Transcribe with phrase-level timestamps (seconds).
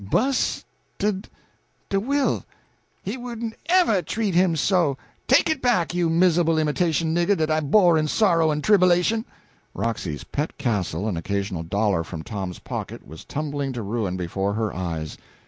[0.03, 0.65] "Bu's
[0.97, 1.29] ted
[1.89, 2.43] de will!
[3.03, 4.97] He wouldn't ever treat him so!
[5.27, 9.25] Take it back, you mis'able imitation nigger dat I bore in sorrow en tribbilation."
[9.75, 14.75] Roxy's pet castle an occasional dollar from Tom's pocket was tumbling to ruin before her
[14.75, 15.19] eyes.